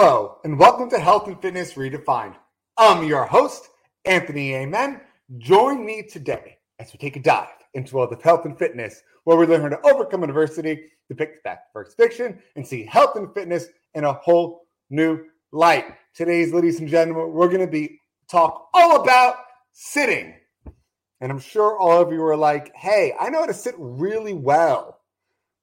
[0.00, 2.36] Hello, and welcome to Health and Fitness Redefined.
[2.76, 3.68] I'm your host,
[4.04, 5.00] Anthony Amen.
[5.38, 9.36] Join me today as we take a dive into world of health and fitness, where
[9.36, 13.66] we learn how to overcome adversity, depict fact versus fiction, and see health and fitness
[13.94, 15.18] in a whole new
[15.50, 15.86] light.
[16.14, 17.98] Today's, ladies and gentlemen, we're going to be
[18.30, 19.34] talk all about
[19.72, 20.32] sitting.
[21.20, 24.32] And I'm sure all of you are like, hey, I know how to sit really
[24.32, 25.00] well.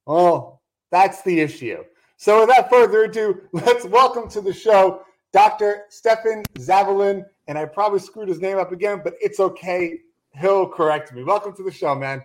[0.06, 1.86] Well, that's the issue.
[2.18, 5.02] So without further ado, let's welcome to the show
[5.34, 5.84] Dr.
[5.90, 7.26] Stefan Zavalin.
[7.48, 10.00] And I probably screwed his name up again, but it's okay.
[10.40, 11.24] He'll correct me.
[11.24, 12.22] Welcome to the show, man.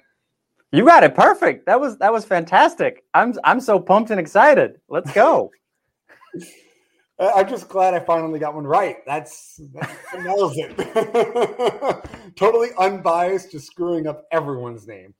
[0.72, 1.66] You got it perfect.
[1.66, 3.04] That was that was fantastic.
[3.12, 4.80] I'm I'm so pumped and excited.
[4.88, 5.50] Let's go.
[7.18, 8.98] I'm just glad I finally got one right.
[9.04, 10.76] That's that nails it.
[12.36, 15.12] totally unbiased, just screwing up everyone's name.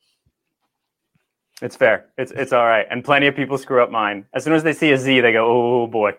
[1.62, 2.06] It's fair.
[2.16, 2.86] It's it's all right.
[2.91, 4.25] And plenty of people screw up mine.
[4.33, 6.12] As soon as they see a Z, they go, "Oh boy."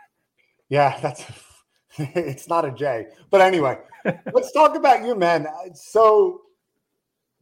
[0.68, 1.24] yeah, that's
[1.98, 3.06] it's not a J.
[3.30, 3.78] But anyway,
[4.32, 5.46] let's talk about you, man.
[5.46, 6.42] Uh, so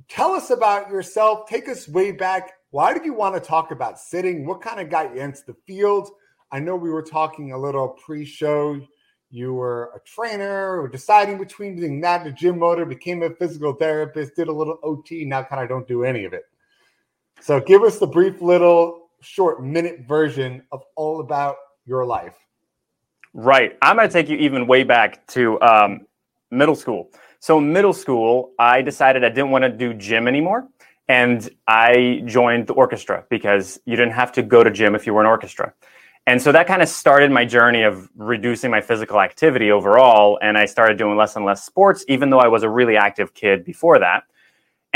[0.08, 1.48] tell us about yourself.
[1.48, 2.52] Take us way back.
[2.70, 4.46] Why did you want to talk about sitting?
[4.46, 6.10] What kind of got you into the field?
[6.52, 8.80] I know we were talking a little pre-show.
[9.30, 13.72] You were a trainer, or deciding between doing that, a gym motor, became a physical
[13.72, 15.24] therapist, did a little OT.
[15.24, 16.44] Now, kind of don't do any of it.
[17.40, 22.34] So, give us the brief little short minute version of all about your life.
[23.34, 23.76] Right.
[23.82, 26.06] I'm going to take you even way back to um,
[26.50, 27.10] middle school.
[27.40, 30.68] So, middle school, I decided I didn't want to do gym anymore.
[31.08, 35.14] And I joined the orchestra because you didn't have to go to gym if you
[35.14, 35.72] were an orchestra.
[36.26, 40.40] And so that kind of started my journey of reducing my physical activity overall.
[40.42, 43.34] And I started doing less and less sports, even though I was a really active
[43.34, 44.24] kid before that.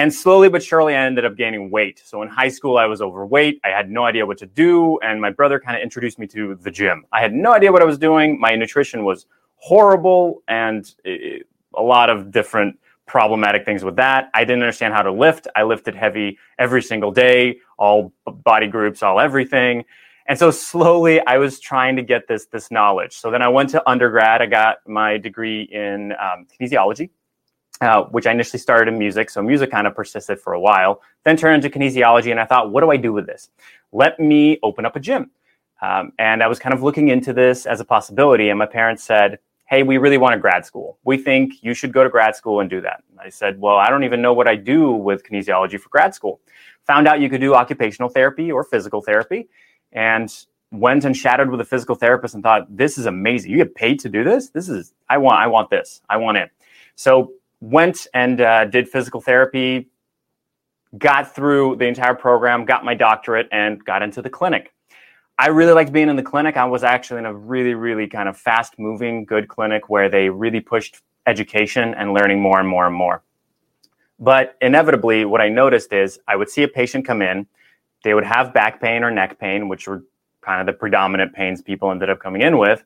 [0.00, 2.00] And slowly but surely, I ended up gaining weight.
[2.03, 3.61] So in high school, I was overweight.
[3.62, 4.99] I had no idea what to do.
[5.00, 7.05] And my brother kind of introduced me to the gym.
[7.12, 8.41] I had no idea what I was doing.
[8.41, 14.31] My nutrition was horrible and it, a lot of different problematic things with that.
[14.33, 15.49] I didn't understand how to lift.
[15.55, 19.84] I lifted heavy every single day, all body groups, all everything.
[20.28, 23.19] And so slowly I was trying to get this, this knowledge.
[23.19, 24.41] So then I went to undergrad.
[24.41, 27.11] I got my degree in um, kinesiology
[27.80, 29.30] uh, which I initially started in music.
[29.30, 32.30] So music kind of persisted for a while, then turned into kinesiology.
[32.30, 33.50] And I thought, what do I do with this?
[33.92, 35.30] Let me open up a gym.
[35.82, 38.50] Um, and I was kind of looking into this as a possibility.
[38.50, 40.98] And my parents said, hey, we really want a grad school.
[41.04, 43.02] We think you should go to grad school and do that.
[43.19, 46.40] I said, well, I don't even know what I do with kinesiology for grad school.
[46.86, 49.48] Found out you could do occupational therapy or physical therapy.
[49.92, 50.30] And
[50.72, 53.50] went and chatted with a physical therapist and thought, this is amazing.
[53.50, 54.50] You get paid to do this?
[54.50, 56.00] This is, I want, I want this.
[56.08, 56.50] I want it.
[56.94, 59.88] So went and uh, did physical therapy,
[60.98, 64.72] got through the entire program, got my doctorate, and got into the clinic.
[65.38, 66.56] I really liked being in the clinic.
[66.56, 70.28] I was actually in a really, really kind of fast moving, good clinic where they
[70.28, 73.22] really pushed education and learning more and more and more.
[74.19, 77.47] But inevitably, what I noticed is I would see a patient come in,
[78.04, 80.04] they would have back pain or neck pain, which were
[80.43, 82.84] kind of the predominant pains people ended up coming in with.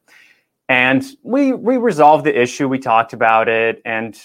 [0.69, 4.19] And we we resolved the issue, we talked about it, and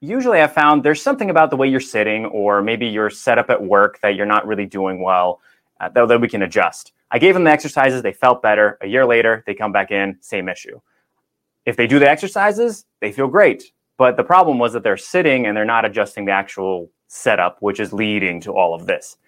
[0.00, 3.50] usually I found there's something about the way you're sitting, or maybe you're set up
[3.50, 5.40] at work that you're not really doing well,
[5.80, 6.92] uh, that, that we can adjust.
[7.10, 8.78] I gave them the exercises, they felt better.
[8.82, 10.80] A year later, they come back in, same issue.
[11.66, 13.72] If they do the exercises, they feel great.
[13.98, 17.80] But the problem was that they're sitting and they're not adjusting the actual setup, which
[17.80, 19.18] is leading to all of this.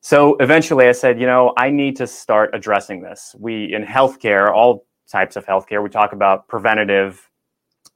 [0.00, 3.34] So eventually I said, you know, I need to start addressing this.
[3.38, 7.28] We, in healthcare, all types of healthcare, we talk about preventative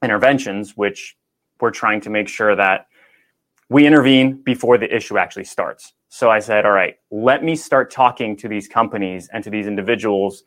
[0.03, 1.15] interventions, which
[1.61, 2.87] we're trying to make sure that
[3.69, 5.93] we intervene before the issue actually starts.
[6.09, 9.67] So I said, all right, let me start talking to these companies and to these
[9.67, 10.43] individuals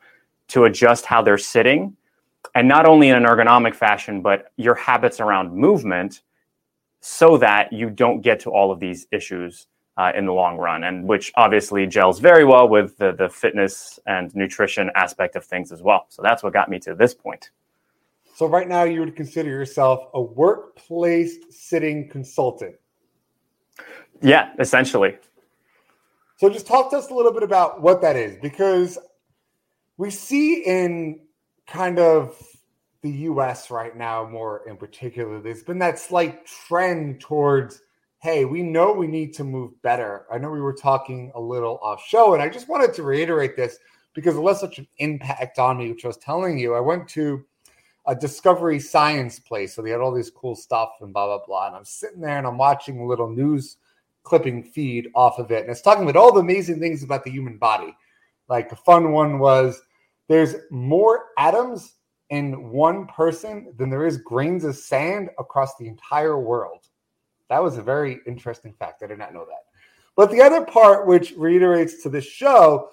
[0.49, 1.97] to adjust how they're sitting.
[2.55, 6.22] And not only in an ergonomic fashion, but your habits around movement
[7.01, 10.84] so that you don't get to all of these issues uh, in the long run,
[10.84, 15.72] and which obviously gels very well with the, the fitness and nutrition aspect of things
[15.72, 16.07] as well.
[16.09, 17.51] So that's what got me to this point.
[18.34, 22.75] So right now you would consider yourself a workplace sitting consultant.
[24.21, 25.16] Yeah, essentially.
[26.39, 28.98] So just talk to us a little bit about what that is because
[29.98, 31.21] we see in
[31.69, 32.36] kind of
[33.03, 37.83] the US right now more in particular there's been that slight trend towards
[38.21, 40.25] hey, we know we need to move better.
[40.33, 43.54] I know we were talking a little off show and I just wanted to reiterate
[43.54, 43.78] this
[44.15, 46.75] because it left such an impact on me which I was telling you.
[46.75, 47.45] I went to
[48.06, 49.74] a Discovery Science place.
[49.74, 51.66] So they had all this cool stuff and blah, blah, blah.
[51.68, 53.78] And I'm sitting there and I'm watching a little news
[54.22, 55.62] clipping feed off of it.
[55.62, 57.97] And it's talking about all the amazing things about the human body.
[58.48, 59.80] Like a fun one was
[60.28, 61.95] there's more atoms
[62.30, 66.86] in one person than there is grains of sand across the entire world.
[67.48, 69.03] That was a very interesting fact.
[69.03, 69.65] I did not know that.
[70.16, 72.91] But the other part, which reiterates to the show,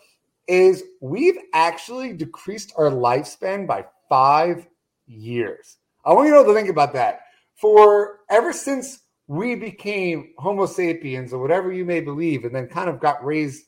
[0.47, 4.67] is we've actually decreased our lifespan by five
[5.11, 5.77] years.
[6.05, 7.21] I want you to, think about that.
[7.55, 12.89] For ever since we became Homo sapiens or whatever you may believe, and then kind
[12.89, 13.65] of got raised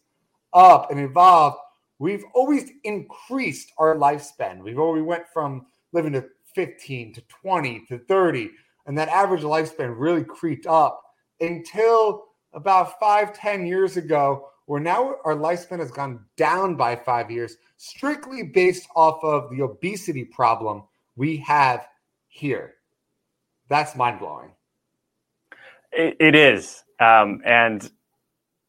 [0.53, 1.57] up and evolved,
[1.99, 4.63] we've always increased our lifespan.
[4.63, 6.25] We've always went from living to
[6.55, 8.51] 15 to 20 to 30,
[8.85, 11.01] and that average lifespan really creeped up
[11.39, 17.29] until about five, 10 years ago, where now our lifespan has gone down by five
[17.29, 20.83] years, strictly based off of the obesity problem
[21.15, 21.87] we have
[22.27, 22.75] here.
[23.69, 24.51] That's mind blowing.
[25.91, 26.83] it, it is.
[26.99, 27.89] Um, and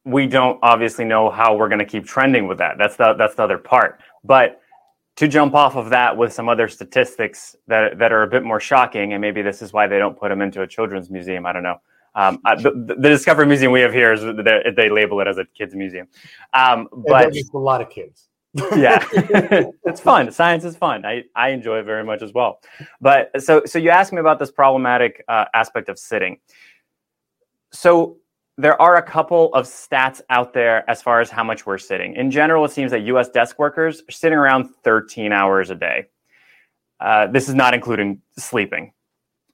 [0.05, 2.76] we don't obviously know how we're going to keep trending with that.
[2.79, 4.00] That's the that's the other part.
[4.23, 4.61] But
[5.17, 8.61] to jump off of that with some other statistics that that are a bit more
[8.61, 11.46] shocking, and maybe this is why they don't put them into a children's museum.
[11.46, 11.81] I don't know.
[12.17, 14.20] Um, the, the, Discovery Museum we have here is
[14.76, 16.06] they label it as a kids museum,
[16.52, 18.29] um, but it's a lot of kids.
[18.55, 19.05] Yeah,
[19.85, 20.31] it's fun.
[20.31, 21.05] Science is fun.
[21.05, 22.61] I, I enjoy it very much as well.
[23.01, 26.39] But so so you asked me about this problematic uh, aspect of sitting.
[27.73, 28.19] So
[28.56, 32.15] there are a couple of stats out there as far as how much we're sitting.
[32.15, 33.29] In general, it seems that U.S.
[33.29, 36.06] desk workers are sitting around 13 hours a day.
[37.01, 38.93] Uh, this is not including sleeping,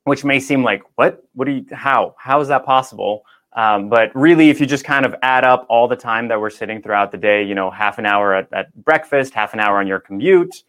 [0.05, 1.23] which may seem like what?
[1.35, 1.65] What do you?
[1.73, 2.15] How?
[2.19, 3.23] How is that possible?
[3.55, 6.51] Um, but really, if you just kind of add up all the time that we're
[6.51, 9.79] sitting throughout the day, you know, half an hour at, at breakfast, half an hour
[9.79, 10.63] on your commute,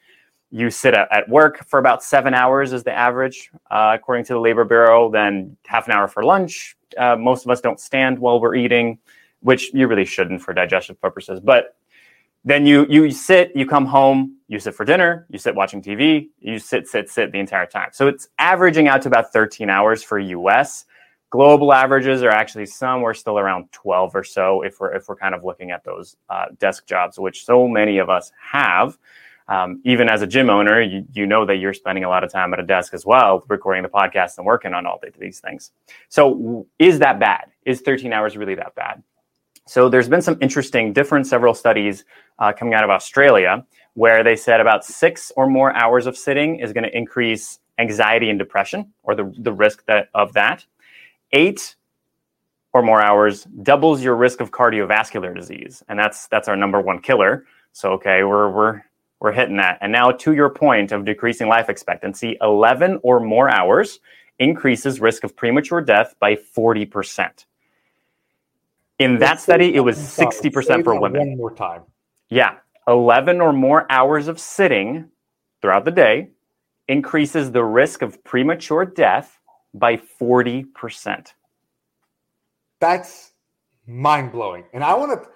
[0.50, 4.34] you sit at, at work for about seven hours is the average, uh, according to
[4.34, 5.12] the Labor Bureau.
[5.12, 8.98] Then half an hour for lunch, uh, most of us don't stand while we're eating,
[9.42, 11.40] which you really shouldn't for digestive purposes.
[11.40, 11.76] But
[12.44, 16.30] then you you sit, you come home, you sit for dinner, you sit watching TV,
[16.40, 17.90] you sit, sit, sit the entire time.
[17.94, 20.86] So it's averaging out to about 13 hours for US.
[21.32, 25.34] Global averages are actually somewhere still around 12 or so if we're if we're kind
[25.34, 28.98] of looking at those uh, desk jobs, which so many of us have
[29.52, 32.32] um, even as a gym owner, you, you know that you're spending a lot of
[32.32, 35.72] time at a desk as well, recording the podcast and working on all these things.
[36.08, 37.52] So, is that bad?
[37.66, 39.04] Is 13 hours really that bad?
[39.68, 42.06] So, there's been some interesting, different several studies
[42.40, 46.60] uh, coming out of Australia where they said about six or more hours of sitting
[46.60, 50.66] is going to increase anxiety and depression, or the, the risk that, of that.
[51.34, 51.76] Eight
[52.74, 57.00] or more hours doubles your risk of cardiovascular disease, and that's that's our number one
[57.00, 57.46] killer.
[57.74, 58.82] So, okay, we're we're
[59.22, 59.78] we're hitting that.
[59.82, 64.00] And now, to your point of decreasing life expectancy, 11 or more hours
[64.40, 67.46] increases risk of premature death by 40%.
[68.98, 71.30] In that study, it was 60% for women.
[71.30, 71.84] One more time.
[72.30, 72.58] Yeah.
[72.88, 75.10] 11 or more hours of sitting
[75.62, 76.30] throughout the day
[76.88, 79.40] increases the risk of premature death
[79.74, 81.28] by 40%.
[82.80, 83.32] That's
[83.88, 84.66] mind blowing.
[84.74, 85.30] And I want to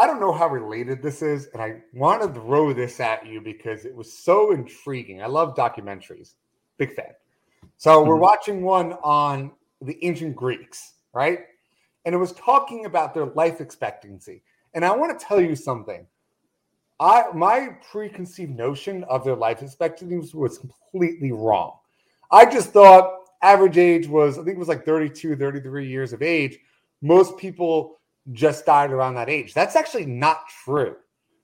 [0.00, 3.38] I don't know how related this is, and I want to throw this at you
[3.38, 5.20] because it was so intriguing.
[5.20, 6.36] I love documentaries,
[6.78, 7.12] big fan.
[7.76, 8.22] So we're mm-hmm.
[8.22, 11.40] watching one on the ancient Greeks, right?
[12.06, 14.42] And it was talking about their life expectancy.
[14.72, 16.06] And I want to tell you something.
[16.98, 21.76] I my preconceived notion of their life expectancy was completely wrong.
[22.30, 26.22] I just thought average age was, I think it was like 32, 33 years of
[26.22, 26.58] age.
[27.02, 27.98] Most people
[28.32, 29.54] just died around that age.
[29.54, 30.96] That's actually not true.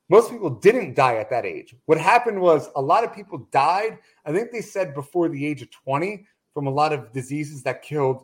[0.09, 1.75] Most people didn't die at that age.
[1.87, 5.63] What happened was a lot of people died, I think they said before the age
[5.63, 8.23] of 20, from a lot of diseases that killed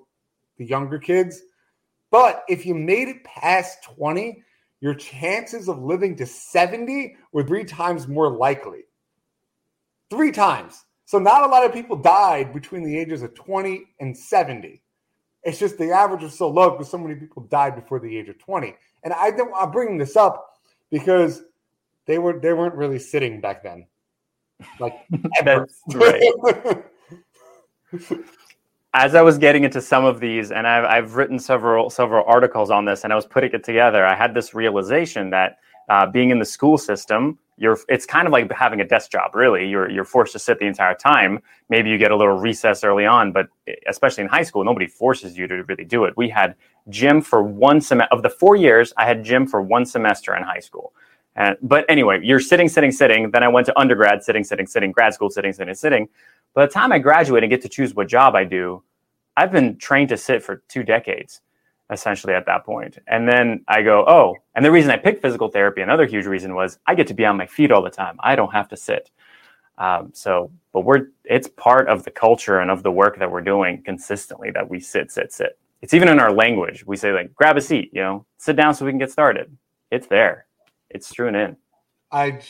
[0.58, 1.42] the younger kids.
[2.10, 4.42] But if you made it past 20,
[4.80, 8.82] your chances of living to 70 were three times more likely.
[10.10, 10.84] Three times.
[11.12, 14.80] So, not a lot of people died between the ages of 20 and 70.
[15.42, 18.30] It's just the average was so low because so many people died before the age
[18.30, 18.74] of 20.
[19.04, 20.56] And I I'm bringing this up
[20.90, 21.42] because
[22.06, 23.86] they were they weren't really sitting back then.
[24.80, 24.94] Like
[25.44, 26.32] That's right.
[28.94, 32.70] As I was getting into some of these, and I've, I've written several several articles
[32.70, 35.58] on this, and I was putting it together, I had this realization that
[35.90, 39.34] uh, being in the school system, you're it's kind of like having a desk job
[39.34, 39.68] really.
[39.68, 41.40] You're you're forced to sit the entire time.
[41.68, 44.86] Maybe you get a little recess early on but eh, especially in high school nobody
[44.86, 46.14] forces you to really do it.
[46.16, 46.54] We had
[46.88, 50.42] gym for one semester of the 4 years I had gym for one semester in
[50.42, 50.92] high school.
[51.36, 53.30] And but anyway you're sitting sitting sitting.
[53.30, 54.92] Then I went to undergrad sitting sitting sitting.
[54.92, 56.08] Grad school sitting sitting sitting.
[56.54, 58.82] By the time I graduate and get to choose what job I do
[59.36, 61.40] I've been trained to sit for two decades
[61.92, 62.98] essentially at that point.
[63.06, 66.54] And then I go, oh, and the reason I picked physical therapy, another huge reason
[66.54, 68.16] was I get to be on my feet all the time.
[68.20, 69.10] I don't have to sit.
[69.78, 73.42] Um, so, but we're it's part of the culture and of the work that we're
[73.42, 75.58] doing consistently that we sit, sit, sit.
[75.80, 76.86] It's even in our language.
[76.86, 79.56] We say like, grab a seat, you know, sit down so we can get started.
[79.90, 80.46] It's there.
[80.90, 81.56] It's strewn in.
[82.10, 82.40] I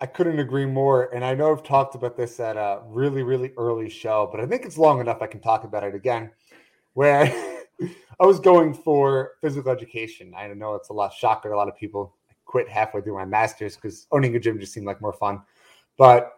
[0.00, 1.14] I couldn't agree more.
[1.14, 4.46] And I know I've talked about this at a really, really early show, but I
[4.46, 6.30] think it's long enough I can talk about it again.
[6.94, 7.26] Where
[8.20, 10.32] I was going for physical education.
[10.36, 12.14] I know it's a lot shocker a lot of people.
[12.30, 15.42] I quit halfway through my master's because owning a gym just seemed like more fun.
[15.98, 16.32] But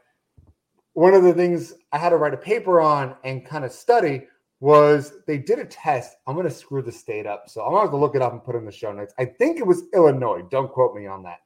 [0.94, 4.26] one of the things I had to write a paper on and kind of study
[4.60, 6.16] was they did a test.
[6.26, 7.48] I'm going to screw the state up.
[7.48, 8.92] So I'm going to have to look it up and put it in the show
[8.92, 9.12] notes.
[9.18, 10.42] I think it was Illinois.
[10.50, 11.40] Don't quote me on that.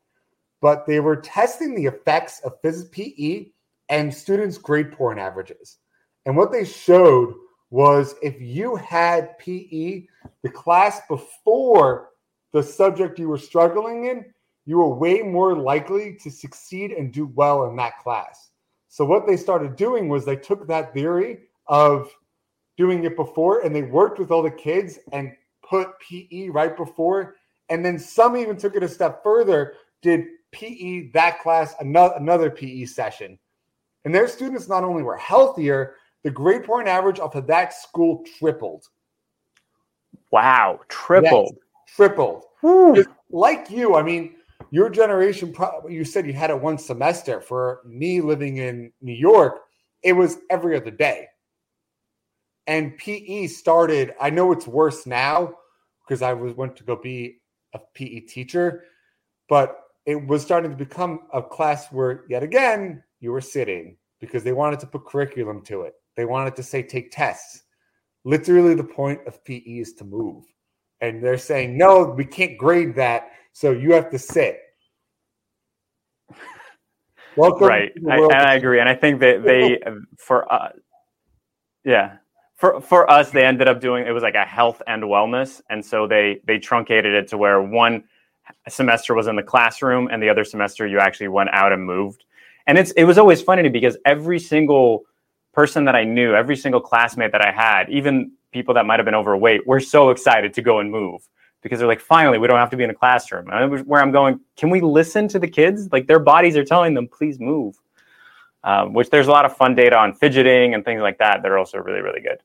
[0.60, 3.46] But they were testing the effects of physics PE
[3.88, 5.78] and students' grade point averages.
[6.26, 7.34] And what they showed
[7.70, 10.06] was if you had PE,
[10.42, 12.10] the class before
[12.52, 14.24] the subject you were struggling in,
[14.66, 18.50] you were way more likely to succeed and do well in that class.
[18.88, 22.10] So what they started doing was they took that theory of
[22.76, 27.36] doing it before and they worked with all the kids and put PE right before.
[27.68, 32.50] And then some even took it a step further, did PE that class, another, another
[32.50, 33.38] PE session.
[34.04, 38.24] And their students not only were healthier, the grade point average off of that school
[38.38, 38.86] tripled.
[40.30, 41.56] Wow, tripled.
[41.56, 42.44] Yes, tripled.
[43.30, 44.34] Like you, I mean,
[44.70, 45.54] your generation,
[45.88, 47.40] you said you had it one semester.
[47.40, 49.60] For me living in New York,
[50.02, 51.26] it was every other day.
[52.66, 55.54] And PE started, I know it's worse now
[56.06, 57.38] because I was went to go be
[57.74, 58.84] a PE teacher,
[59.48, 64.44] but it was starting to become a class where yet again you were sitting because
[64.44, 65.94] they wanted to put curriculum to it.
[66.20, 67.62] They wanted to say take tests.
[68.24, 70.44] Literally, the point of PE is to move.
[71.00, 73.30] And they're saying, no, we can't grade that.
[73.54, 74.60] So you have to sit.
[77.38, 77.66] Welcome.
[77.66, 77.90] Right.
[78.06, 78.80] I, and I agree.
[78.80, 79.78] And I think that they,
[80.18, 80.72] for, uh,
[81.86, 82.18] yeah,
[82.54, 85.62] for, for us, they ended up doing, it was like a health and wellness.
[85.70, 88.04] And so they, they truncated it to where one
[88.68, 92.26] semester was in the classroom and the other semester you actually went out and moved.
[92.66, 95.06] And it's, it was always funny because every single
[95.52, 99.06] person that I knew, every single classmate that I had, even people that might have
[99.06, 101.26] been overweight, were so excited to go and move
[101.62, 103.48] because they're like, finally, we don't have to be in a classroom.
[103.50, 105.88] And where I'm going, can we listen to the kids?
[105.92, 107.76] Like their bodies are telling them, please move.
[108.62, 111.50] Um, which there's a lot of fun data on fidgeting and things like that that
[111.50, 112.42] are also really, really good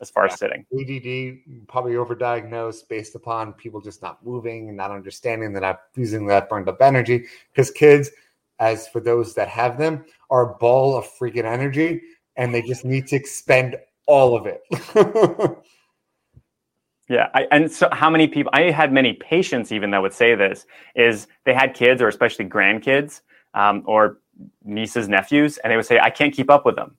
[0.00, 0.64] as far as sitting.
[0.72, 6.26] ADD probably overdiagnosed based upon people just not moving and not understanding that I'm using
[6.28, 7.26] that burned up energy.
[7.52, 8.10] Because kids,
[8.58, 12.00] as for those that have them, are a ball of freaking energy
[12.40, 14.62] and they just need to expend all of it.
[17.08, 18.50] yeah, I, and so how many people?
[18.54, 20.66] I had many patients even that would say this:
[20.96, 23.20] is they had kids or especially grandkids
[23.52, 24.18] um, or
[24.64, 26.96] nieces, nephews, and they would say, "I can't keep up with them."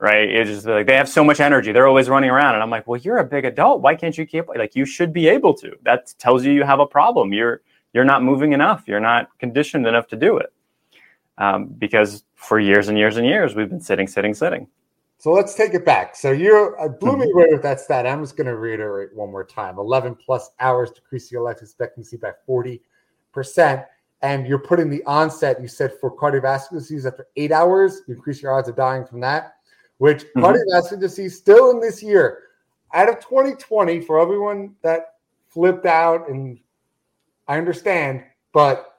[0.00, 0.28] Right?
[0.28, 2.86] It's just like they have so much energy; they're always running around, and I'm like,
[2.86, 3.82] "Well, you're a big adult.
[3.82, 6.80] Why can't you keep like you should be able to?" That tells you you have
[6.80, 7.34] a problem.
[7.34, 7.60] You're
[7.92, 8.84] you're not moving enough.
[8.86, 10.50] You're not conditioned enough to do it
[11.36, 14.66] um, because for years and years and years we've been sitting, sitting, sitting.
[15.18, 16.16] So let's take it back.
[16.16, 17.38] So you uh, blew me mm-hmm.
[17.38, 18.06] away with that stat.
[18.08, 22.16] I'm just going to reiterate one more time: 11 plus hours decrease your life expectancy
[22.16, 22.82] by 40
[23.32, 23.82] percent.
[24.22, 25.60] And you're putting the onset.
[25.60, 29.20] You said for cardiovascular disease after eight hours, you increase your odds of dying from
[29.20, 29.54] that.
[29.98, 30.40] Which mm-hmm.
[30.40, 32.40] cardiovascular disease still in this year,
[32.92, 35.14] out of 2020, for everyone that
[35.48, 36.58] flipped out, and
[37.46, 38.98] I understand, but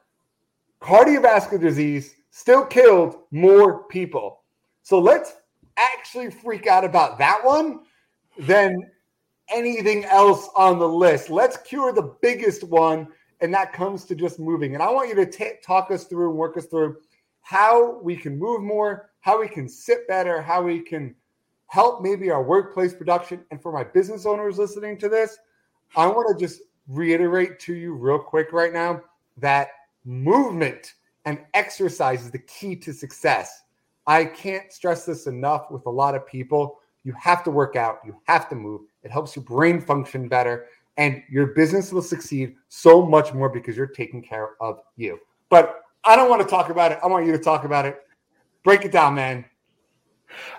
[0.82, 4.42] cardiovascular disease still killed more people.
[4.82, 5.36] So let's
[5.78, 7.82] actually freak out about that one
[8.40, 8.90] than
[9.50, 11.30] anything else on the list.
[11.30, 13.08] Let's cure the biggest one,
[13.42, 14.74] and that comes to just moving.
[14.74, 16.98] And I want you to t- talk us through and work us through
[17.42, 21.14] how we can move more, how we can sit better, how we can
[21.68, 23.46] help maybe our workplace production.
[23.52, 25.38] And for my business owners listening to this,
[25.96, 29.04] I want to just reiterate to you real quick right now
[29.38, 29.68] that
[30.04, 33.64] movement and exercise is the key to success.
[34.08, 36.80] I can't stress this enough with a lot of people.
[37.04, 38.82] You have to work out, you have to move.
[39.04, 43.76] It helps your brain function better, and your business will succeed so much more because
[43.76, 45.20] you're taking care of you.
[45.50, 47.00] But I don't want to talk about it.
[47.04, 47.98] I want you to talk about it.
[48.64, 49.46] Break it down, man.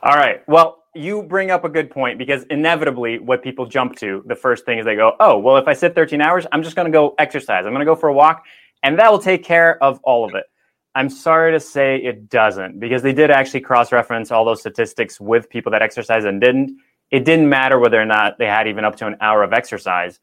[0.02, 0.46] All right.
[0.48, 4.64] Well, you bring up a good point because inevitably, what people jump to, the first
[4.64, 6.92] thing is they go, Oh, well, if I sit 13 hours, I'm just going to
[6.92, 7.64] go exercise.
[7.66, 8.44] I'm going to go for a walk,
[8.82, 10.44] and that will take care of all of it.
[10.94, 15.20] I'm sorry to say it doesn't because they did actually cross reference all those statistics
[15.20, 16.78] with people that exercise and didn't.
[17.10, 20.20] It didn't matter whether or not they had even up to an hour of exercise.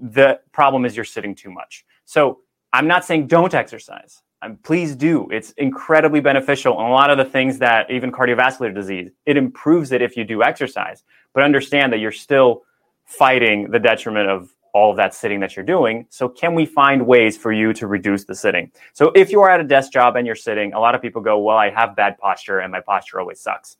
[0.00, 1.84] the problem is you're sitting too much.
[2.04, 2.40] So
[2.72, 4.22] I'm not saying don't exercise.
[4.42, 5.28] Um, please do.
[5.30, 6.78] It's incredibly beneficial.
[6.78, 10.24] And a lot of the things that even cardiovascular disease, it improves it if you
[10.24, 11.04] do exercise.
[11.34, 12.62] But understand that you're still
[13.04, 16.06] fighting the detriment of all of that sitting that you're doing.
[16.10, 18.70] So, can we find ways for you to reduce the sitting?
[18.92, 21.22] So, if you are at a desk job and you're sitting, a lot of people
[21.22, 23.76] go, Well, I have bad posture and my posture always sucks.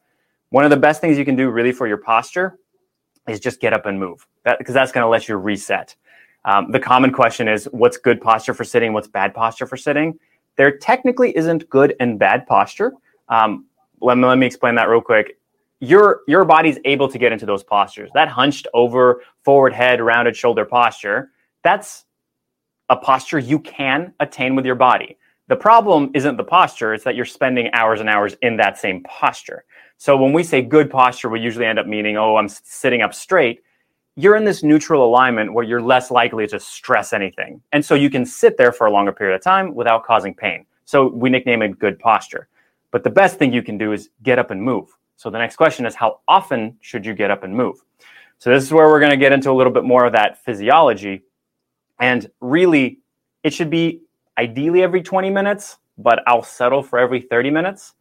[0.50, 2.59] One of the best things you can do really for your posture
[3.28, 5.94] is just get up and move that, because that's going to let you reset.
[6.44, 8.92] Um, the common question is what's good posture for sitting?
[8.92, 10.18] What's bad posture for sitting?
[10.56, 12.92] There technically isn't good and bad posture.
[13.28, 13.66] Um,
[14.00, 15.38] let, me, let me explain that real quick
[15.80, 18.10] your your body's able to get into those postures.
[18.14, 21.30] That hunched over, forward head, rounded shoulder posture,
[21.64, 22.04] that's
[22.90, 25.16] a posture you can attain with your body.
[25.49, 29.02] The problem isn't the posture, it's that you're spending hours and hours in that same
[29.02, 29.64] posture.
[29.96, 33.12] So when we say good posture, we usually end up meaning, oh, I'm sitting up
[33.12, 33.62] straight.
[34.16, 37.60] You're in this neutral alignment where you're less likely to stress anything.
[37.72, 40.66] And so you can sit there for a longer period of time without causing pain.
[40.84, 42.49] So we nickname it good posture.
[42.92, 44.88] But the best thing you can do is get up and move.
[45.20, 47.84] So the next question is how often should you get up and move?
[48.38, 50.42] So this is where we're going to get into a little bit more of that
[50.42, 51.24] physiology.
[51.98, 53.00] And really,
[53.44, 54.00] it should be
[54.38, 57.92] ideally every 20 minutes, but I'll settle for every 30 minutes.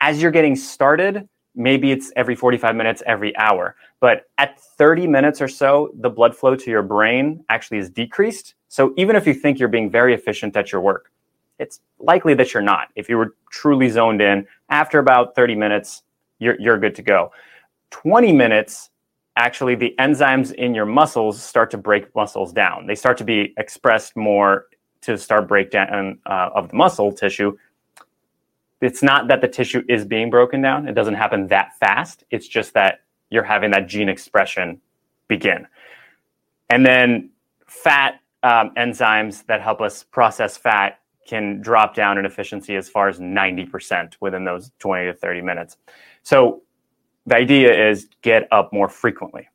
[0.00, 3.74] As you're getting started, maybe it's every 45 minutes, every hour.
[3.98, 8.54] But at 30 minutes or so, the blood flow to your brain actually is decreased.
[8.68, 11.10] So even if you think you're being very efficient at your work,
[11.58, 12.90] it's likely that you're not.
[12.94, 16.04] If you were truly zoned in, after about 30 minutes,
[16.38, 17.32] you're, you're good to go.
[17.90, 18.90] 20 minutes,
[19.36, 22.86] actually, the enzymes in your muscles start to break muscles down.
[22.86, 24.66] They start to be expressed more
[25.02, 27.56] to start breakdown uh, of the muscle tissue.
[28.80, 30.88] It's not that the tissue is being broken down.
[30.88, 32.24] It doesn't happen that fast.
[32.30, 34.80] It's just that you're having that gene expression
[35.26, 35.66] begin.
[36.70, 37.30] And then
[37.66, 43.08] fat um, enzymes that help us process fat can drop down in efficiency as far
[43.08, 45.76] as 90% within those 20 to 30 minutes.
[46.22, 46.62] So
[47.26, 49.48] the idea is get up more frequently.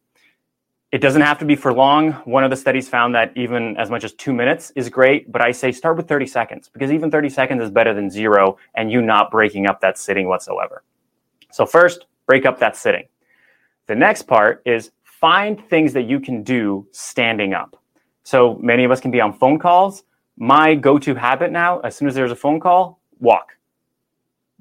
[0.91, 2.11] It doesn't have to be for long.
[2.25, 5.41] One of the studies found that even as much as two minutes is great, but
[5.41, 8.91] I say start with 30 seconds because even 30 seconds is better than zero and
[8.91, 10.83] you not breaking up that sitting whatsoever.
[11.51, 13.05] So, first, break up that sitting.
[13.87, 17.75] The next part is find things that you can do standing up.
[18.21, 20.03] So, many of us can be on phone calls.
[20.37, 23.57] My go to habit now, as soon as there's a phone call, walk.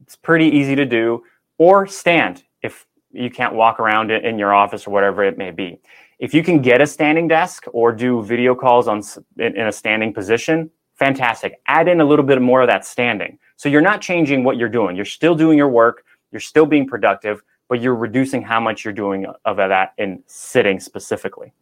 [0.03, 1.25] It's pretty easy to do
[1.59, 5.81] or stand if you can't walk around in your office or whatever it may be.
[6.19, 9.03] If you can get a standing desk or do video calls on
[9.39, 11.61] in a standing position, fantastic.
[11.67, 13.39] Add in a little bit more of that standing.
[13.57, 14.97] So you're not changing what you're doing.
[14.97, 16.05] You're still doing your work.
[16.31, 20.79] You're still being productive, but you're reducing how much you're doing of that in sitting
[20.81, 21.53] specifically.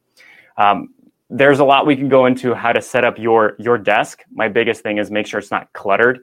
[0.57, 0.95] Um,
[1.31, 4.25] there's a lot we can go into how to set up your your desk.
[4.33, 6.21] My biggest thing is make sure it's not cluttered.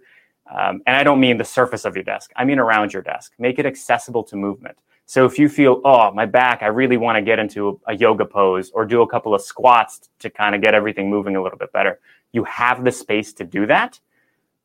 [0.50, 3.34] Um, and I don't mean the surface of your desk, I mean around your desk.
[3.40, 4.78] Make it accessible to movement.
[5.06, 7.96] So if you feel, oh, my back, I really want to get into a, a
[7.96, 11.42] yoga pose or do a couple of squats to kind of get everything moving a
[11.42, 12.02] little bit better,
[12.34, 14.00] you have the space to do that.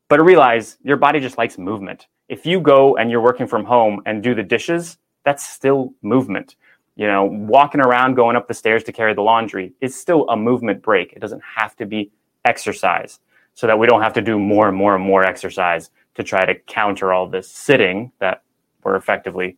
[0.09, 2.07] But realize your body just likes movement.
[2.27, 6.57] If you go and you're working from home and do the dishes, that's still movement.
[6.95, 10.37] You know, walking around, going up the stairs to carry the laundry is still a
[10.37, 11.13] movement break.
[11.13, 12.11] It doesn't have to be
[12.45, 13.19] exercise
[13.55, 16.45] so that we don't have to do more and more and more exercise to try
[16.45, 18.43] to counter all this sitting that
[18.83, 19.57] we're effectively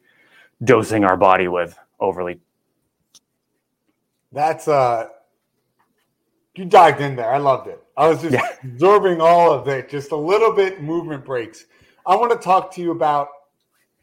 [0.63, 2.39] dosing our body with overly.
[4.31, 5.09] That's uh
[6.55, 7.31] you dived in there.
[7.31, 7.81] I loved it.
[7.97, 8.47] I was just yeah.
[8.63, 11.65] absorbing all of it, just a little bit movement breaks.
[12.05, 13.27] I want to talk to you about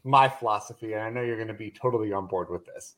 [0.03, 2.95] my philosophy, and I know you're going to be totally on board with this.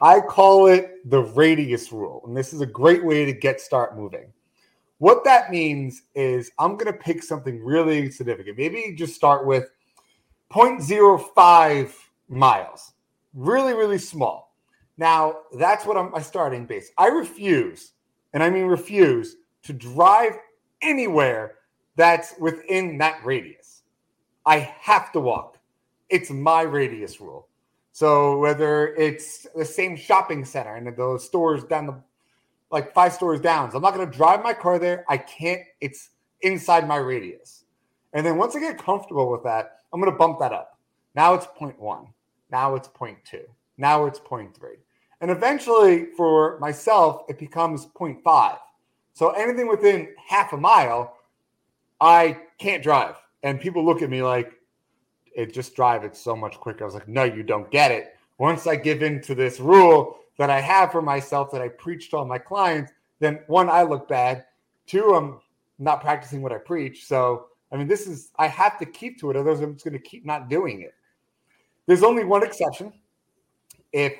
[0.00, 3.96] I call it the radius rule, and this is a great way to get start
[3.96, 4.32] moving.
[4.98, 8.58] What that means is I'm going to pick something really significant.
[8.58, 9.70] Maybe just start with
[10.52, 11.92] 0.05
[12.28, 12.92] miles.
[13.34, 14.54] Really, really small.
[14.98, 16.90] Now, that's what I'm my starting base.
[16.96, 17.92] I refuse,
[18.32, 20.32] and I mean refuse, to drive
[20.82, 21.56] anywhere
[21.96, 23.82] that's within that radius.
[24.44, 25.58] I have to walk.
[26.08, 27.48] It's my radius rule.
[27.96, 31.94] So whether it's the same shopping center and those stores down the
[32.70, 33.70] like five stores down.
[33.70, 35.06] So I'm not going to drive my car there.
[35.08, 35.62] I can't.
[35.80, 36.10] It's
[36.42, 37.64] inside my radius.
[38.12, 40.78] And then once I get comfortable with that, I'm going to bump that up.
[41.14, 42.06] Now it's 0.1.
[42.50, 43.16] Now it's 0.2.
[43.78, 44.52] Now it's 0.3.
[45.22, 48.58] And eventually for myself, it becomes 0.5.
[49.14, 51.16] So anything within half a mile,
[51.98, 53.16] I can't drive.
[53.42, 54.52] And people look at me like,
[55.36, 56.82] it just drive it so much quicker.
[56.82, 58.16] I was like, no, you don't get it.
[58.38, 62.10] Once I give in to this rule, that I have for myself that I preach
[62.10, 64.44] to all my clients, then one, I look bad.
[64.86, 65.40] Two, I'm
[65.78, 67.06] not practicing what I preach.
[67.06, 69.94] So, I mean, this is, I have to keep to it, otherwise, I'm just going
[69.94, 70.94] to keep not doing it.
[71.86, 72.92] There's only one exception.
[73.92, 74.14] If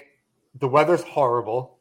[0.58, 1.78] the weather's horrible,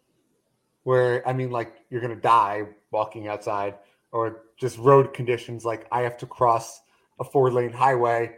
[0.84, 3.76] where, I mean, like you're going to die walking outside,
[4.12, 6.82] or just road conditions, like I have to cross
[7.19, 8.36] a four lane highway.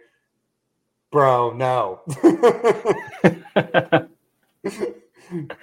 [1.12, 2.02] Bro, no.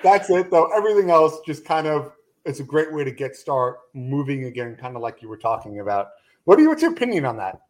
[0.03, 0.71] That's it, though.
[0.75, 2.13] Everything else just kind of
[2.45, 5.81] it's a great way to get start moving again, kind of like you were talking
[5.81, 6.09] about.
[6.45, 7.61] What are you, what's your opinion on that?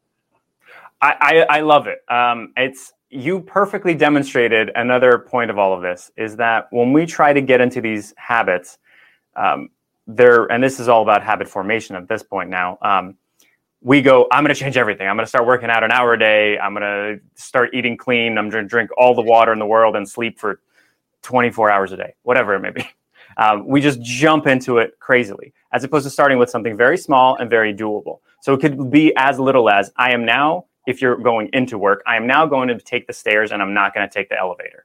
[1.00, 1.98] I, I, I love it.
[2.12, 7.06] Um, it's you perfectly demonstrated another point of all of this is that when we
[7.06, 8.78] try to get into these habits,
[9.36, 9.68] um,
[10.06, 12.78] there and this is all about habit formation at this point now.
[12.82, 13.16] Um,
[13.84, 15.06] we go, I'm going to change everything.
[15.06, 16.58] I'm going to start working out an hour a day.
[16.58, 18.38] I'm going to start eating clean.
[18.38, 20.60] I'm going to drink all the water in the world and sleep for
[21.22, 22.88] 24 hours a day, whatever it may be.
[23.36, 27.34] Um, we just jump into it crazily, as opposed to starting with something very small
[27.34, 28.20] and very doable.
[28.40, 32.04] So it could be as little as I am now, if you're going into work,
[32.06, 34.38] I am now going to take the stairs and I'm not going to take the
[34.38, 34.84] elevator.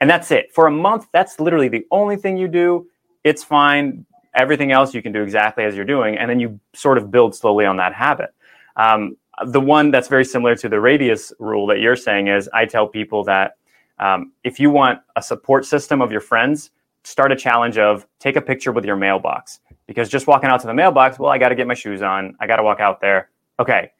[0.00, 0.50] And that's it.
[0.54, 2.86] For a month, that's literally the only thing you do.
[3.22, 4.06] It's fine.
[4.34, 6.16] Everything else you can do exactly as you're doing.
[6.16, 8.32] And then you sort of build slowly on that habit.
[8.80, 9.16] Um,
[9.46, 12.86] the one that's very similar to the radius rule that you're saying is I tell
[12.88, 13.56] people that
[13.98, 16.70] um, if you want a support system of your friends,
[17.04, 20.66] start a challenge of take a picture with your mailbox because just walking out to
[20.66, 22.34] the mailbox, well, I got to get my shoes on.
[22.40, 23.30] I got to walk out there.
[23.58, 23.92] Okay.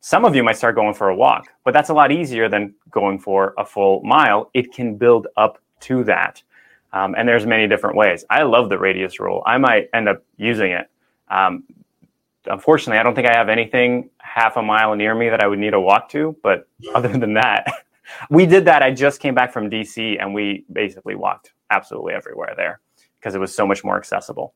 [0.00, 2.74] Some of you might start going for a walk, but that's a lot easier than
[2.90, 4.50] going for a full mile.
[4.54, 6.42] It can build up to that.
[6.92, 8.24] Um, and there's many different ways.
[8.30, 9.42] I love the radius rule.
[9.44, 10.88] I might end up using it.
[11.28, 11.64] Um,
[12.46, 15.58] unfortunately, I don't think I have anything half a mile near me that I would
[15.58, 16.36] need to walk to.
[16.42, 17.66] But other than that,
[18.30, 18.82] we did that.
[18.82, 22.80] I just came back from DC and we basically walked absolutely everywhere there
[23.18, 24.54] because it was so much more accessible.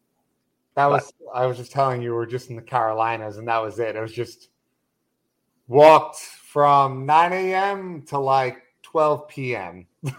[0.74, 3.48] That was but, I was just telling you we are just in the Carolinas and
[3.48, 3.96] that was it.
[3.96, 4.51] It was just
[5.66, 8.03] walked from 9 a.m.
[8.07, 9.87] to like 12 p.m.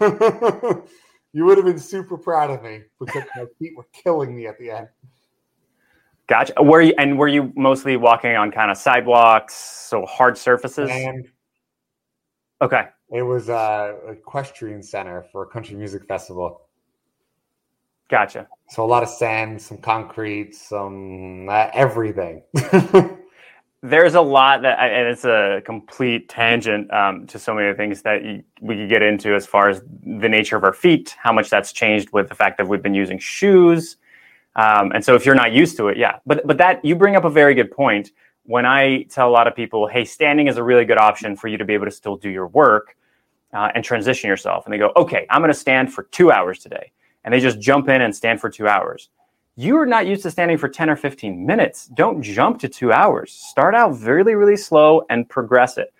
[1.32, 4.58] you would have been super proud of me because my feet were killing me at
[4.58, 4.88] the end.
[6.30, 6.52] Gotcha.
[6.62, 10.88] Were you and were you mostly walking on kind of sidewalks, so hard surfaces?
[10.88, 11.26] And
[12.62, 12.86] okay.
[13.10, 16.68] It was a equestrian center for a country music festival.
[18.08, 18.46] Gotcha.
[18.68, 22.44] So a lot of sand, some concrete, some uh, everything.
[23.82, 28.22] There's a lot that, and it's a complete tangent um, to so many things that
[28.24, 31.50] you, we could get into as far as the nature of our feet, how much
[31.50, 33.96] that's changed with the fact that we've been using shoes.
[34.56, 36.18] Um, and so if you're not used to it, yeah.
[36.26, 38.10] But but that you bring up a very good point.
[38.44, 41.46] When I tell a lot of people, hey, standing is a really good option for
[41.46, 42.96] you to be able to still do your work
[43.52, 46.58] uh, and transition yourself, and they go, okay, I'm going to stand for two hours
[46.58, 46.90] today
[47.24, 49.10] and they just jump in and stand for two hours.
[49.56, 51.86] You're not used to standing for 10 or 15 minutes.
[51.88, 53.32] Don't jump to two hours.
[53.32, 55.92] Start out really, really slow and progress it.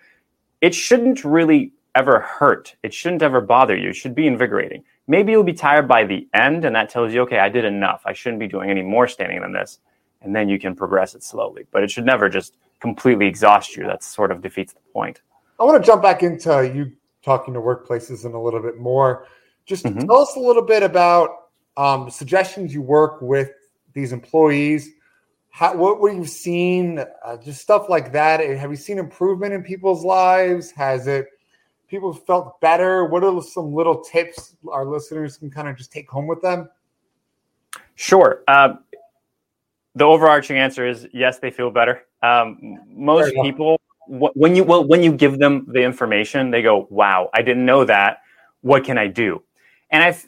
[0.61, 2.75] It shouldn't really ever hurt.
[2.81, 3.89] It shouldn't ever bother you.
[3.89, 4.83] It should be invigorating.
[5.07, 8.01] Maybe you'll be tired by the end, and that tells you, okay, I did enough.
[8.05, 9.79] I shouldn't be doing any more standing than this.
[10.21, 11.65] And then you can progress it slowly.
[11.71, 13.85] But it should never just completely exhaust you.
[13.85, 15.21] That sort of defeats the point.
[15.59, 16.91] I want to jump back into you
[17.23, 19.27] talking to workplaces in a little bit more.
[19.65, 20.05] Just mm-hmm.
[20.07, 21.29] tell us a little bit about
[21.77, 23.51] um, suggestions you work with
[23.93, 24.89] these employees.
[25.49, 28.39] How, what what you've seen, uh, just stuff like that.
[28.39, 30.71] Have you seen improvement in people's lives?
[30.71, 31.27] Has it
[31.91, 33.05] people felt better?
[33.05, 36.69] What are some little tips our listeners can kind of just take home with them?
[37.95, 38.41] Sure.
[38.47, 38.75] Uh,
[39.93, 42.07] the overarching answer is yes, they feel better.
[42.23, 47.29] Um, most people, when you well, when you give them the information, they go, "Wow,
[47.33, 48.21] I didn't know that.
[48.61, 49.43] What can I do?"
[49.91, 50.25] And I've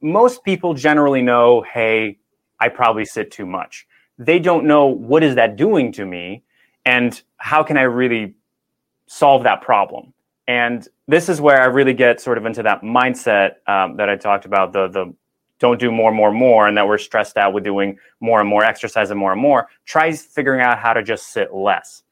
[0.00, 2.18] most people generally know, hey,
[2.60, 3.86] I probably sit too much.
[4.18, 6.42] They don't know what is that doing to me
[6.84, 8.34] and how can I really
[9.06, 10.13] solve that problem.
[10.46, 14.16] And this is where I really get sort of into that mindset um, that I
[14.16, 15.14] talked about the the
[15.60, 18.64] don't do more, more, more, and that we're stressed out with doing more and more
[18.64, 19.68] exercise and more and more.
[19.86, 22.02] Try figuring out how to just sit less.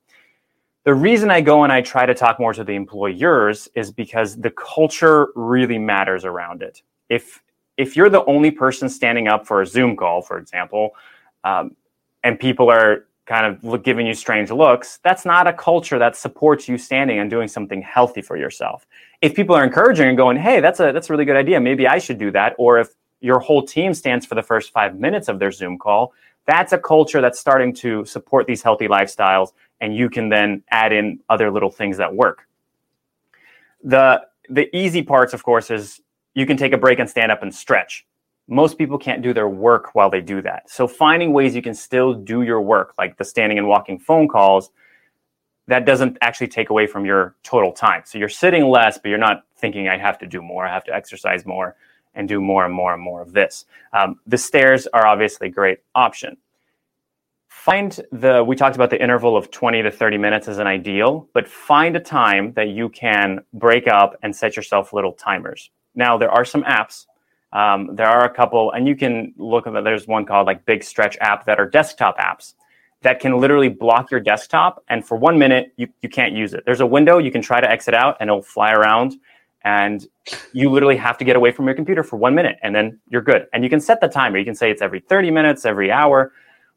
[0.84, 4.36] The reason I go and I try to talk more to the employers is because
[4.36, 7.42] the culture really matters around it if
[7.76, 10.90] if you're the only person standing up for a Zoom call, for example,
[11.44, 11.74] um,
[12.22, 16.68] and people are kind of giving you strange looks, that's not a culture that supports
[16.68, 18.87] you standing and doing something healthy for yourself.
[19.20, 21.61] If people are encouraging and going, "Hey, that's a that's a really good idea.
[21.61, 22.88] Maybe I should do that," or if
[23.20, 26.12] your whole team stands for the first five minutes of their Zoom call,
[26.46, 30.92] that's a culture that's starting to support these healthy lifestyles, and you can then add
[30.92, 32.48] in other little things that work.
[33.85, 36.00] The the easy parts, of course, is
[36.35, 38.04] you can take a break and stand up and stretch.
[38.48, 40.68] Most people can't do their work while they do that.
[40.68, 44.28] So finding ways you can still do your work, like the standing and walking phone
[44.28, 44.70] calls,
[45.68, 48.02] that doesn't actually take away from your total time.
[48.05, 50.85] So you're sitting less, but you're not thinking I have to do more, I have
[50.85, 51.76] to exercise more
[52.14, 53.64] and do more and more and more of this.
[53.92, 56.37] Um, the stairs are obviously a great option.
[57.48, 61.28] Find the, we talked about the interval of 20 to 30 minutes as an ideal,
[61.33, 65.70] but find a time that you can break up and set yourself little timers.
[65.94, 67.07] Now, there are some apps
[67.52, 69.84] um, there are a couple, and you can look at.
[69.84, 72.54] There's one called like Big Stretch app that are desktop apps
[73.02, 76.62] that can literally block your desktop, and for one minute you you can't use it.
[76.64, 79.16] There's a window you can try to exit out, and it'll fly around,
[79.64, 80.06] and
[80.52, 83.22] you literally have to get away from your computer for one minute, and then you're
[83.22, 83.46] good.
[83.52, 84.38] And you can set the timer.
[84.38, 86.32] You can say it's every 30 minutes, every hour,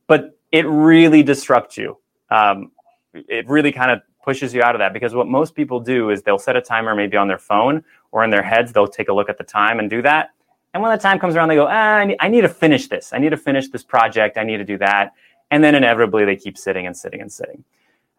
[0.07, 1.97] but it really disrupts you.
[2.29, 2.71] Um,
[3.13, 6.23] it really kind of pushes you out of that because what most people do is
[6.23, 8.73] they'll set a timer maybe on their phone or in their heads.
[8.73, 10.31] They'll take a look at the time and do that
[10.75, 12.89] and when the time comes around, they go, ah, I, need, I need to finish
[12.89, 13.13] this.
[13.13, 14.37] I need to finish this project.
[14.37, 15.13] I need to do that.
[15.49, 17.63] And then inevitably they keep sitting and sitting and sitting.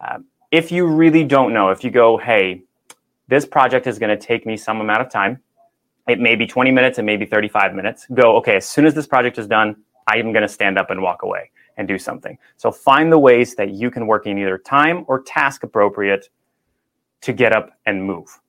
[0.00, 2.62] Um, if you really don't know, if you go, hey,
[3.28, 5.42] this project is going to take me some amount of time,
[6.08, 8.94] it may be 20 minutes, it may be 35 minutes, go, okay, as soon as
[8.94, 11.98] this project is done, I am going to stand up and walk away and do
[11.98, 12.38] something.
[12.56, 16.30] So find the ways that you can work in either time or task appropriate
[17.20, 18.40] to get up and move.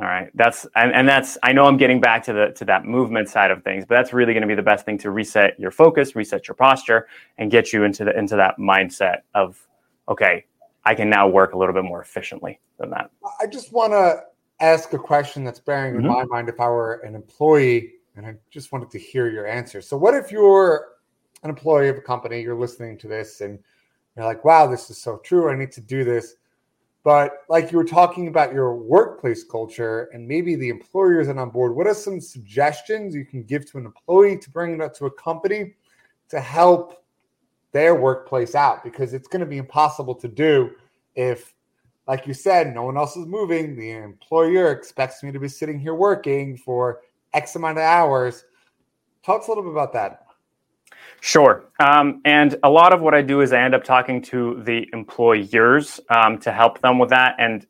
[0.00, 0.30] All right.
[0.34, 3.50] That's and, and that's I know I'm getting back to the to that movement side
[3.50, 6.16] of things, but that's really going to be the best thing to reset your focus,
[6.16, 9.66] reset your posture, and get you into the into that mindset of
[10.08, 10.46] okay,
[10.86, 13.10] I can now work a little bit more efficiently than that.
[13.42, 14.22] I just want to
[14.60, 16.12] ask a question that's bearing in mm-hmm.
[16.12, 19.82] my mind if I were an employee and I just wanted to hear your answer.
[19.82, 20.88] So what if you're
[21.42, 23.58] an employee of a company, you're listening to this and
[24.16, 25.50] you're like, wow, this is so true.
[25.50, 26.36] I need to do this.
[27.02, 31.50] But like you were talking about your workplace culture and maybe the employer isn't on
[31.50, 35.06] board, what are some suggestions you can give to an employee to bring up to
[35.06, 35.74] a company
[36.28, 37.02] to help
[37.72, 38.84] their workplace out?
[38.84, 40.72] Because it's going to be impossible to do
[41.14, 41.54] if,
[42.06, 43.76] like you said, no one else is moving.
[43.76, 47.00] The employer expects me to be sitting here working for
[47.32, 48.44] X amount of hours.
[49.22, 50.26] Talk a little bit about that.
[51.20, 51.64] Sure.
[51.78, 54.88] Um, and a lot of what I do is I end up talking to the
[54.92, 57.36] employers um, to help them with that.
[57.38, 57.66] And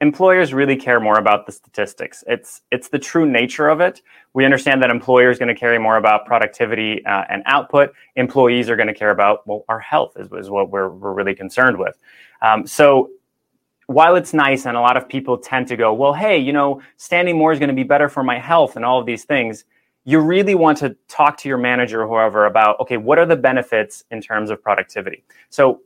[0.00, 2.22] employers really care more about the statistics.
[2.26, 4.02] It's it's the true nature of it.
[4.32, 7.92] We understand that employers going to care more about productivity uh, and output.
[8.16, 11.34] Employees are going to care about well, our health is, is what we're we're really
[11.34, 11.98] concerned with.
[12.42, 13.10] Um, so
[13.86, 16.80] while it's nice and a lot of people tend to go, well, hey, you know,
[16.96, 19.64] standing more is going to be better for my health and all of these things
[20.04, 24.04] you really want to talk to your manager whoever about okay what are the benefits
[24.10, 25.24] in terms of productivity?
[25.50, 25.80] So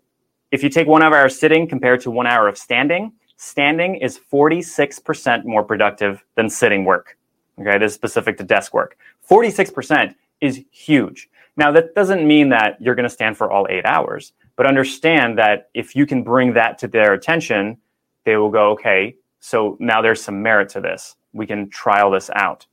[0.51, 4.19] if you take one hour of sitting compared to one hour of standing standing is
[4.33, 7.17] 46% more productive than sitting work.
[7.61, 8.99] Okay this is specific to desk work.
[9.29, 11.29] 46% is huge.
[11.57, 15.39] Now that doesn't mean that you're going to stand for all eight hours but understand
[15.39, 17.79] that if you can bring that to their attention
[18.25, 21.15] they will go okay so now there's some merit to this.
[21.33, 22.67] We can trial this out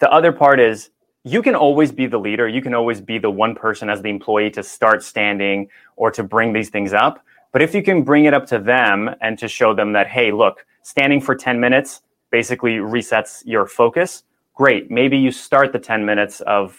[0.00, 0.90] the other part is
[1.24, 2.48] you can always be the leader.
[2.48, 6.22] You can always be the one person as the employee to start standing or to
[6.22, 7.24] bring these things up.
[7.52, 10.32] But if you can bring it up to them and to show them that, hey,
[10.32, 14.22] look, standing for 10 minutes basically resets your focus,
[14.54, 14.90] great.
[14.90, 16.78] Maybe you start the 10 minutes of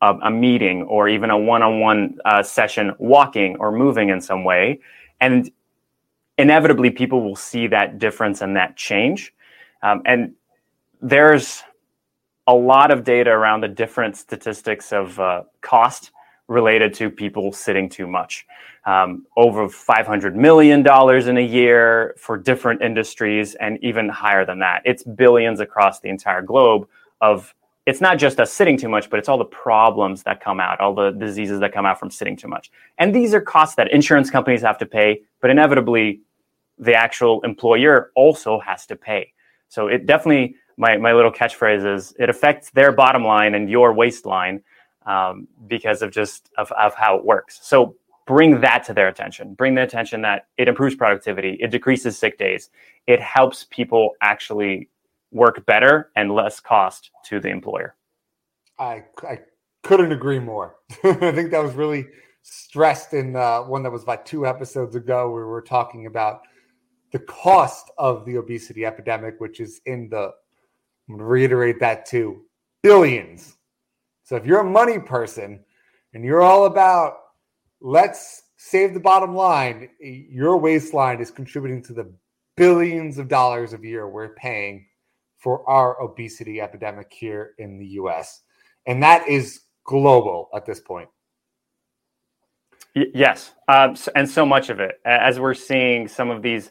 [0.00, 4.78] a meeting or even a one on one session walking or moving in some way.
[5.20, 5.50] And
[6.36, 9.34] inevitably, people will see that difference and that change.
[9.82, 10.34] Um, and
[11.02, 11.64] there's
[12.48, 16.10] a lot of data around the different statistics of uh, cost
[16.48, 18.46] related to people sitting too much.
[18.86, 24.80] Um, over $500 million in a year for different industries, and even higher than that.
[24.86, 26.88] It's billions across the entire globe
[27.20, 30.58] of it's not just us sitting too much, but it's all the problems that come
[30.58, 32.70] out, all the diseases that come out from sitting too much.
[32.98, 36.20] And these are costs that insurance companies have to pay, but inevitably
[36.78, 39.32] the actual employer also has to pay.
[39.68, 43.92] So it definitely my, my little catchphrase is it affects their bottom line and your
[43.92, 44.62] waistline
[45.06, 47.58] um, because of just of, of how it works.
[47.62, 49.54] So bring that to their attention.
[49.54, 52.70] Bring the attention that it improves productivity, it decreases sick days,
[53.06, 54.88] it helps people actually
[55.32, 57.96] work better and less cost to the employer.
[58.78, 59.40] I, I
[59.82, 60.76] couldn't agree more.
[61.04, 62.06] I think that was really
[62.42, 65.30] stressed in uh, one that was like two episodes ago.
[65.30, 66.42] Where we were talking about
[67.12, 70.32] the cost of the obesity epidemic, which is in the
[71.08, 72.42] I'm going to reiterate that too
[72.82, 73.56] billions.
[74.24, 75.64] So if you're a money person
[76.12, 77.14] and you're all about
[77.80, 82.12] let's save the bottom line, your waistline is contributing to the
[82.56, 84.84] billions of dollars a year we're paying
[85.38, 88.42] for our obesity epidemic here in the US.
[88.86, 91.08] and that is global at this point.
[92.94, 96.70] Yes, um, and so much of it, as we're seeing some of these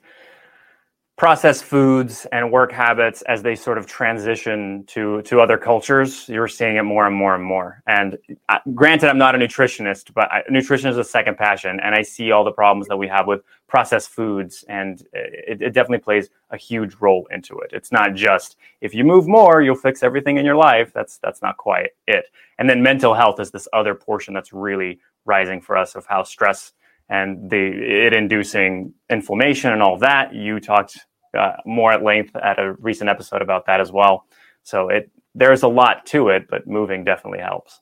[1.18, 6.48] processed foods and work habits as they sort of transition to to other cultures you're
[6.48, 7.82] seeing it more and more and more.
[7.88, 8.18] And
[8.50, 12.04] uh, granted i'm not a nutritionist but I, nutrition is a second passion and i
[12.04, 16.30] see all the problems that we have with processed foods and it, it definitely plays
[16.52, 17.72] a huge role into it.
[17.74, 20.94] It's not just if you move more you'll fix everything in your life.
[20.94, 22.26] That's that's not quite it.
[22.60, 26.24] And then mental health is this other portion that's really rising for us of how
[26.24, 26.74] stress
[27.10, 30.34] and the it inducing inflammation and all that.
[30.34, 31.00] You talked
[31.38, 34.26] uh, more at length at a recent episode about that as well.
[34.64, 37.80] So it there's a lot to it, but moving definitely helps.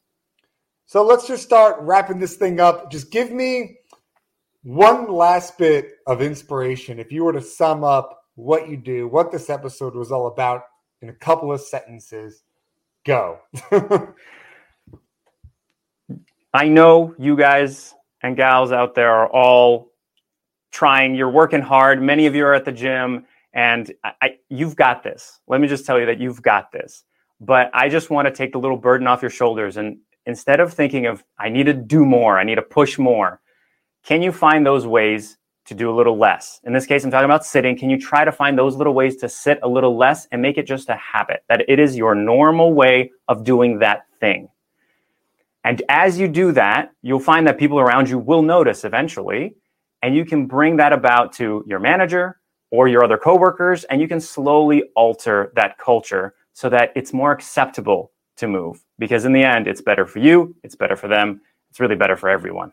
[0.85, 2.91] So let's just start wrapping this thing up.
[2.91, 3.77] Just give me
[4.63, 9.31] one last bit of inspiration if you were to sum up what you do, what
[9.31, 10.63] this episode was all about
[11.01, 12.43] in a couple of sentences.
[13.05, 13.39] Go.
[16.53, 17.93] I know you guys
[18.25, 19.91] and gals out there are all
[20.71, 21.15] trying.
[21.15, 22.01] You're working hard.
[22.01, 25.39] Many of you are at the gym, and I, I, you've got this.
[25.47, 27.03] Let me just tell you that you've got this.
[27.39, 29.77] But I just want to take the little burden off your shoulders.
[29.77, 33.41] And instead of thinking of, I need to do more, I need to push more,
[34.03, 36.59] can you find those ways to do a little less?
[36.63, 37.77] In this case, I'm talking about sitting.
[37.77, 40.57] Can you try to find those little ways to sit a little less and make
[40.57, 44.49] it just a habit, that it is your normal way of doing that thing?
[45.65, 49.56] And as you do that, you'll find that people around you will notice eventually,
[50.04, 54.08] and you can bring that about to your manager or your other coworkers, and you
[54.08, 58.86] can slowly alter that culture so that it's more acceptable to move.
[58.99, 62.15] Because in the end, it's better for you, it's better for them, it's really better
[62.15, 62.71] for everyone.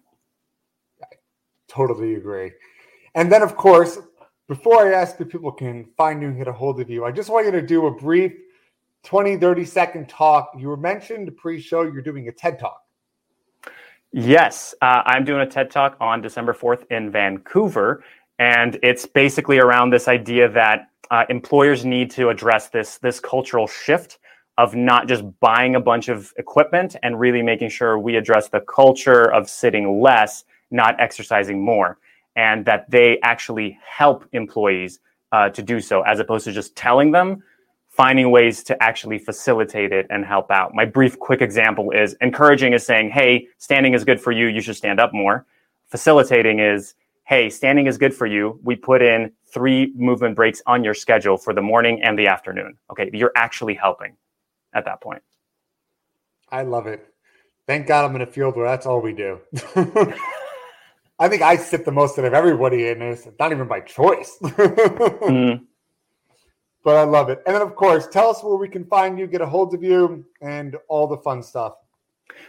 [1.03, 1.07] I
[1.69, 2.53] totally agree.
[3.15, 3.99] And then, of course,
[4.49, 7.11] before I ask if people can find you and get a hold of you, I
[7.11, 8.33] just want you to do a brief
[9.05, 10.53] 20, 30 second talk.
[10.57, 12.83] You were mentioned pre show you're doing a TED talk.
[14.12, 18.05] Yes, uh, I'm doing a TED talk on December 4th in Vancouver.
[18.38, 23.67] And it's basically around this idea that uh, employers need to address this, this cultural
[23.67, 24.19] shift
[24.59, 28.61] of not just buying a bunch of equipment and really making sure we address the
[28.61, 31.99] culture of sitting less, not exercising more,
[32.37, 35.01] and that they actually help employees
[35.33, 37.43] uh, to do so as opposed to just telling them
[37.93, 40.75] finding ways to actually facilitate it and help out.
[40.75, 44.47] My brief, quick example is encouraging is saying, hey, standing is good for you.
[44.47, 45.47] You should stand up more.
[45.89, 48.59] Facilitating is, hey, standing is good for you.
[48.63, 52.79] We put in three movement breaks on your schedule for the morning and the afternoon.
[52.91, 54.17] Okay, you're actually helping
[54.73, 55.23] at that point.
[56.51, 57.07] I love it.
[57.67, 59.39] Thank God I'm in a field where that's all we do.
[61.19, 64.39] I think I sit the most out of everybody in this, not even by choice.
[64.43, 65.61] mm
[66.85, 67.42] but I love it.
[67.47, 69.83] And then, of course, tell us where we can find you, get a hold of
[69.83, 71.75] you, and all the fun stuff.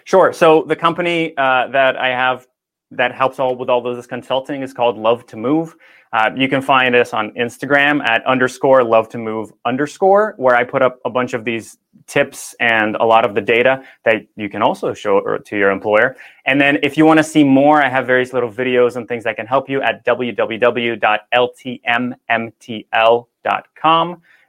[0.06, 0.34] Sure.
[0.34, 2.48] So the company uh, that I have
[2.92, 5.76] that helps all with all of this consulting is called Love to Move.
[6.12, 10.64] Uh, you can find us on Instagram at underscore Love to Move underscore, where I
[10.64, 14.48] put up a bunch of these tips and a lot of the data that you
[14.48, 16.16] can also show to your employer.
[16.46, 19.24] And then if you want to see more, I have various little videos and things
[19.24, 21.00] that can help you at www.ltmmtl.com.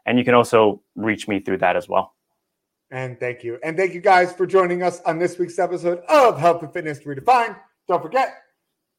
[0.06, 2.14] And you can also reach me through that as well.
[2.90, 3.58] And thank you.
[3.64, 7.00] And thank you guys for joining us on this week's episode of Health and Fitness
[7.00, 7.56] Redefined.
[7.88, 8.34] Don't forget,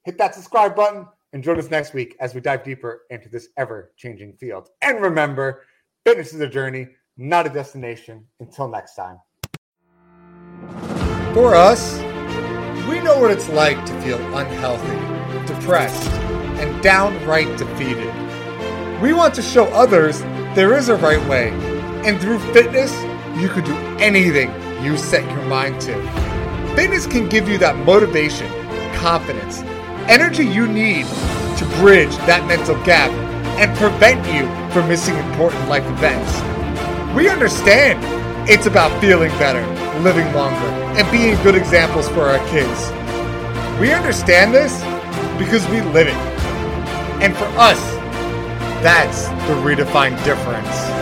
[0.03, 3.49] hit that subscribe button and join us next week as we dive deeper into this
[3.57, 4.69] ever changing field.
[4.81, 5.63] And remember,
[6.05, 8.25] fitness is a journey, not a destination.
[8.39, 9.19] Until next time.
[11.33, 11.97] For us,
[12.89, 16.09] we know what it's like to feel unhealthy, depressed,
[16.59, 18.24] and downright defeated.
[19.01, 20.21] We want to show others
[20.55, 21.49] there is a right way,
[22.05, 22.93] and through fitness,
[23.37, 24.49] you can do anything
[24.81, 25.93] you set your mind to.
[26.75, 28.47] Fitness can give you that motivation,
[28.95, 29.59] confidence,
[30.07, 31.05] energy you need
[31.57, 33.11] to bridge that mental gap
[33.59, 36.33] and prevent you from missing important life events.
[37.13, 37.99] We understand
[38.49, 39.65] it's about feeling better,
[40.03, 40.67] living longer,
[40.97, 42.91] and being good examples for our kids.
[43.79, 44.79] We understand this
[45.37, 46.13] because we live it.
[47.21, 47.94] And for us,
[48.85, 50.94] that's the redefined difference.